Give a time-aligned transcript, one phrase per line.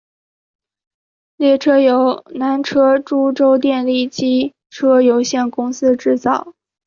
[1.37, 6.55] 列车由南车株洲电力机车有限公司制造。